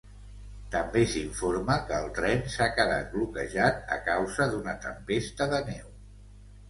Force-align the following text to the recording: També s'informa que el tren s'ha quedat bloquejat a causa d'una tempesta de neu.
També 0.75 1.01
s'informa 1.09 1.75
que 1.91 1.99
el 2.05 2.09
tren 2.19 2.41
s'ha 2.53 2.69
quedat 2.79 3.13
bloquejat 3.17 3.85
a 3.97 4.01
causa 4.09 4.49
d'una 4.55 4.75
tempesta 4.87 5.49
de 5.57 5.61
neu. 5.69 5.97